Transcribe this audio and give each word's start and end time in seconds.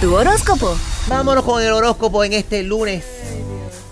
tu 0.00 0.14
horóscopo. 0.14 0.76
Vámonos 1.08 1.44
con 1.44 1.62
el 1.62 1.72
horóscopo 1.72 2.24
en 2.24 2.32
este 2.32 2.62
lunes. 2.62 3.04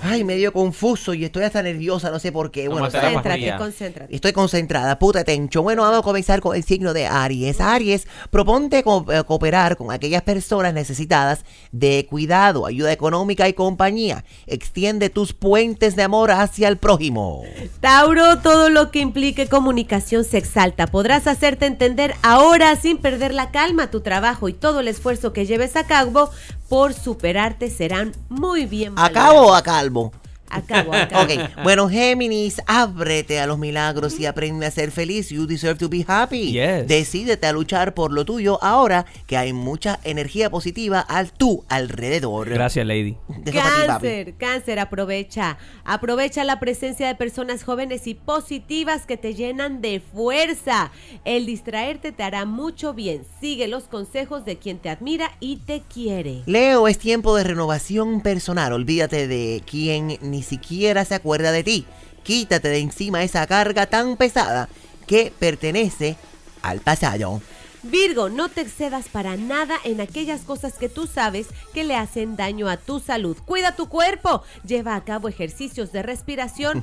Ay, 0.07 0.23
medio 0.23 0.53
confuso 0.53 1.15
y 1.15 1.25
estoy 1.25 1.45
hasta 1.45 1.63
nerviosa, 1.63 2.11
no 2.11 2.19
sé 2.19 2.31
por 2.31 2.51
qué. 2.51 2.69
Bueno. 2.69 2.91
Concéntrate, 2.91 3.57
concéntrate. 3.57 4.15
Estoy 4.15 4.33
concentrada, 4.35 4.99
puta 4.99 5.25
tencho. 5.25 5.63
Bueno, 5.63 5.81
vamos 5.81 6.01
a 6.01 6.03
comenzar 6.03 6.41
con 6.43 6.55
el 6.55 6.63
signo 6.63 6.93
de 6.93 7.07
Aries. 7.07 7.59
Aries, 7.59 8.07
proponte 8.31 8.83
co- 8.83 9.07
eh, 9.11 9.25
cooperar 9.25 9.79
con 9.79 9.91
aquellas 9.91 10.21
personas 10.21 10.75
necesitadas 10.75 11.47
de 11.73 12.07
cuidado, 12.11 12.67
ayuda 12.67 12.93
económica 12.93 13.49
y 13.49 13.55
compañía. 13.55 14.25
Extiende 14.47 15.09
tus 15.09 15.33
puentes 15.33 15.97
de 15.97 16.03
amor 16.03 16.31
hacia 16.33 16.69
el 16.69 16.77
prójimo. 16.77 17.43
Tauro, 17.81 18.41
todo 18.41 18.69
lo 18.69 18.91
que 18.91 18.99
implique 18.99 19.47
comunicación 19.49 20.25
se 20.25 20.37
exalta. 20.37 20.87
Podrás 20.87 21.27
hacerte 21.27 21.65
entender 21.65 22.15
ahora 22.23 22.77
sin 22.77 22.99
perder 22.99 23.33
la 23.33 23.51
calma. 23.51 23.91
Tu 23.91 24.03
trabajo 24.03 24.51
y 24.51 24.53
todo 24.53 24.81
el 24.81 24.89
esfuerzo 24.89 25.33
que 25.33 25.47
lleves 25.47 25.77
a 25.77 25.87
cabo 25.87 26.29
por 26.69 26.95
superarte 26.95 27.71
serán 27.71 28.13
muy 28.29 28.67
bien 28.67 28.95
¿A 28.97 29.11
cabo 29.11 29.49
o 29.49 29.55
a 29.55 29.63
calvo? 29.63 30.13
A 30.55 30.63
cabo, 30.63 30.95
a 30.95 31.09
cabo. 31.09 31.25
Ok, 31.25 31.63
bueno, 31.63 31.89
Géminis, 31.89 32.61
ábrete 32.67 33.41
a 33.41 33.47
los 33.47 33.59
milagros 33.59 34.19
y 34.21 34.27
aprende 34.27 34.67
a 34.67 34.71
ser 34.71 34.91
feliz. 34.91 35.31
You 35.31 35.47
deserve 35.47 35.79
to 35.79 35.89
be 35.89 36.05
happy. 36.07 36.53
Yes. 36.53 36.87
Decídete 36.87 37.47
a 37.47 37.53
luchar 37.53 37.95
por 37.95 38.13
lo 38.13 38.25
tuyo 38.25 38.63
ahora 38.63 39.07
que 39.27 39.37
hay 39.37 39.53
mucha 39.53 39.99
energía 40.05 40.51
positiva 40.51 41.01
al 41.01 41.33
tu 41.33 41.65
alrededor. 41.69 42.49
Gracias, 42.49 42.87
Lady. 42.87 43.17
Ti. 43.45 43.53
Cáncer, 43.53 44.35
cáncer, 44.37 44.79
aprovecha. 44.79 45.59
Aprovecha 45.85 46.45
la 46.45 46.61
presencia 46.61 47.07
de 47.09 47.15
personas 47.15 47.65
jóvenes 47.65 48.07
y 48.07 48.15
positivas 48.15 49.07
que 49.07 49.17
te 49.17 49.35
llenan 49.35 49.81
de 49.81 50.01
fuerza. 50.01 50.93
El 51.25 51.47
distraerte 51.47 52.13
te 52.13 52.23
hará 52.23 52.45
mucho 52.45 52.95
bien. 52.95 53.23
Sigue 53.41 53.67
los 53.67 53.85
consejos 53.85 54.45
de 54.45 54.57
quien 54.59 54.79
te 54.79 54.89
admira 54.91 55.33
y 55.41 55.57
te 55.57 55.83
quiere. 55.83 56.43
Leo, 56.47 56.87
es 56.87 56.99
tiempo 56.99 57.37
de 57.37 57.45
renovación 57.45 58.21
personal. 58.21 58.73
Olvídate 58.73 59.27
de 59.27 59.63
quien 59.69 60.19
ni 60.21 60.44
siquiera 60.45 61.05
se 61.05 61.17
acuerda 61.17 61.51
de 61.51 61.65
ti. 61.65 61.87
Quítate 62.23 62.69
de 62.69 62.79
encima 62.79 63.25
esa 63.25 63.47
carga 63.47 63.87
tan 63.87 64.17
pesada 64.17 64.69
que 65.07 65.33
pertenece 65.39 66.17
al 66.63 66.81
pasado. 66.81 67.43
Virgo, 67.83 68.31
no 68.31 68.49
te 68.49 68.63
excedas 68.63 69.09
para 69.11 69.37
nada 69.37 69.77
en 69.85 70.01
aquellas 70.01 70.41
cosas 70.41 70.75
que 70.75 70.89
tú 70.89 71.07
sabes 71.07 71.49
que 71.75 71.85
le 71.85 71.97
hacen 71.97 72.35
daño 72.35 72.69
a 72.69 72.79
tu 72.79 72.99
salud. 72.99 73.37
Cuida 73.45 73.77
tu 73.77 73.91
cuerpo, 73.91 74.43
lleva 74.67 74.97
a 74.97 75.05
cabo 75.05 75.29
ejercicios 75.29 75.93
de 75.93 76.03
respiración 76.03 76.83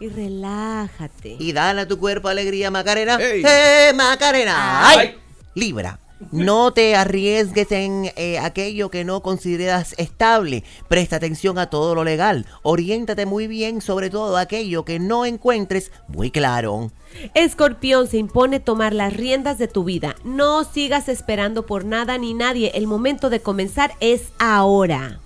y 0.00 0.08
relájate. 0.08 1.36
Y 1.38 1.52
dale 1.52 1.82
a 1.82 1.88
tu 1.88 2.00
cuerpo 2.00 2.28
alegría, 2.28 2.70
Macarena. 2.72 3.16
Ey. 3.16 3.44
¡Eh, 3.46 3.92
Macarena! 3.94 4.88
Ay. 4.88 4.98
¡Ay! 4.98 5.18
Libra. 5.54 5.99
No 6.30 6.72
te 6.72 6.96
arriesgues 6.96 7.72
en 7.72 8.12
eh, 8.16 8.38
aquello 8.38 8.90
que 8.90 9.04
no 9.04 9.22
consideras 9.22 9.94
estable. 9.96 10.64
Presta 10.86 11.16
atención 11.16 11.58
a 11.58 11.70
todo 11.70 11.94
lo 11.94 12.04
legal. 12.04 12.46
Oriéntate 12.62 13.24
muy 13.24 13.46
bien 13.46 13.80
sobre 13.80 14.10
todo 14.10 14.36
aquello 14.36 14.84
que 14.84 14.98
no 14.98 15.24
encuentres 15.24 15.90
muy 16.08 16.30
claro. 16.30 16.90
Escorpión, 17.34 18.06
se 18.06 18.18
impone 18.18 18.60
tomar 18.60 18.94
las 18.94 19.14
riendas 19.14 19.58
de 19.58 19.66
tu 19.66 19.84
vida. 19.84 20.14
No 20.22 20.64
sigas 20.64 21.08
esperando 21.08 21.64
por 21.64 21.84
nada 21.84 22.18
ni 22.18 22.34
nadie. 22.34 22.72
El 22.74 22.86
momento 22.86 23.30
de 23.30 23.40
comenzar 23.40 23.92
es 24.00 24.28
ahora. 24.38 25.20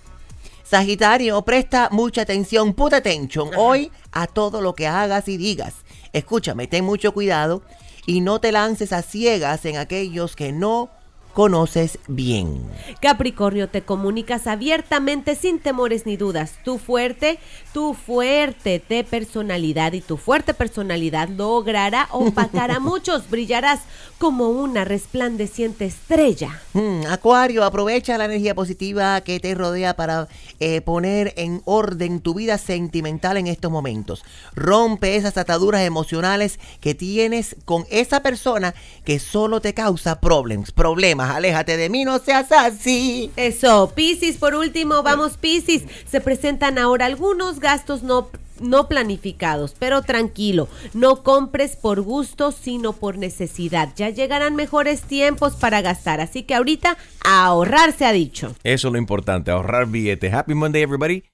Sagitario, 0.62 1.42
presta 1.42 1.88
mucha 1.92 2.22
atención, 2.22 2.72
put 2.72 2.94
attention, 2.94 3.50
hoy 3.56 3.92
a 4.12 4.26
todo 4.26 4.62
lo 4.62 4.74
que 4.74 4.86
hagas 4.86 5.28
y 5.28 5.36
digas. 5.36 5.74
Escúchame, 6.12 6.66
ten 6.66 6.84
mucho 6.84 7.12
cuidado 7.12 7.62
y 8.06 8.20
no 8.20 8.40
te 8.40 8.52
lances 8.52 8.92
a 8.92 9.02
ciegas 9.02 9.64
en 9.64 9.76
aquellos 9.76 10.36
que 10.36 10.52
no 10.52 10.90
conoces 11.34 11.98
bien. 12.06 12.62
Capricornio, 13.00 13.68
te 13.68 13.82
comunicas 13.82 14.46
abiertamente 14.46 15.34
sin 15.34 15.58
temores 15.58 16.06
ni 16.06 16.16
dudas. 16.16 16.54
Tu 16.64 16.78
fuerte, 16.78 17.38
tu 17.72 17.94
fuerte 17.94 18.82
de 18.88 19.04
personalidad 19.04 19.92
y 19.92 20.00
tu 20.00 20.16
fuerte 20.16 20.54
personalidad 20.54 21.28
logrará 21.28 22.08
opacar 22.12 22.70
a 22.70 22.80
muchos. 22.80 23.28
Brillarás 23.28 23.80
como 24.18 24.48
una 24.48 24.84
resplandeciente 24.84 25.84
estrella. 25.84 26.62
Hmm, 26.72 27.04
Acuario, 27.10 27.64
aprovecha 27.64 28.16
la 28.16 28.26
energía 28.26 28.54
positiva 28.54 29.20
que 29.20 29.40
te 29.40 29.54
rodea 29.54 29.96
para 29.96 30.28
eh, 30.60 30.80
poner 30.80 31.34
en 31.36 31.62
orden 31.64 32.20
tu 32.20 32.34
vida 32.34 32.58
sentimental 32.58 33.36
en 33.36 33.48
estos 33.48 33.70
momentos. 33.70 34.24
Rompe 34.54 35.16
esas 35.16 35.36
ataduras 35.36 35.82
emocionales 35.82 36.60
que 36.80 36.94
tienes 36.94 37.56
con 37.64 37.84
esa 37.90 38.22
persona 38.22 38.74
que 39.04 39.18
solo 39.18 39.60
te 39.60 39.74
causa 39.74 40.20
problemas. 40.20 40.70
Problemas, 40.72 41.23
aléjate 41.30 41.76
de 41.76 41.88
mí, 41.88 42.04
no 42.04 42.18
seas 42.18 42.50
así. 42.52 43.30
Eso, 43.36 43.92
Piscis, 43.94 44.36
por 44.36 44.54
último, 44.54 45.02
vamos 45.02 45.36
Piscis. 45.36 45.82
Se 46.10 46.20
presentan 46.20 46.78
ahora 46.78 47.06
algunos 47.06 47.60
gastos 47.60 48.02
no 48.02 48.28
no 48.60 48.88
planificados, 48.88 49.74
pero 49.78 50.02
tranquilo, 50.02 50.68
no 50.92 51.22
compres 51.22 51.76
por 51.76 52.02
gusto, 52.02 52.52
sino 52.52 52.92
por 52.92 53.18
necesidad. 53.18 53.90
Ya 53.96 54.10
llegarán 54.10 54.54
mejores 54.54 55.02
tiempos 55.02 55.54
para 55.54 55.82
gastar, 55.82 56.20
así 56.20 56.44
que 56.44 56.54
ahorita 56.54 56.96
a 57.24 57.46
ahorrar 57.46 57.92
se 57.92 58.06
ha 58.06 58.12
dicho. 58.12 58.54
Eso 58.62 58.88
es 58.88 58.92
lo 58.92 58.98
importante, 58.98 59.50
ahorrar 59.50 59.86
billetes. 59.86 60.32
Happy 60.32 60.54
Monday, 60.54 60.82
everybody. 60.82 61.33